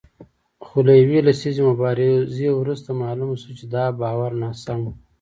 خو 0.65 0.77
له 0.87 0.93
یوې 1.01 1.19
لسیزې 1.27 1.61
مبارزې 1.69 2.49
وروسته 2.53 2.89
معلومه 3.01 3.35
شوه 3.41 3.53
چې 3.59 3.65
دا 3.75 3.85
باور 4.01 4.31
ناسم 4.41 4.79
و 4.85 4.91